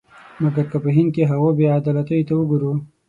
[0.43, 2.71] مګر که په هند کې هغو بې عدالتیو ته وګورو.